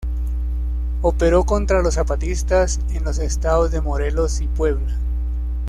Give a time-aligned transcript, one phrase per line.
[1.03, 4.97] Operó contra los zapatistas en los estados de Morelos y Puebla.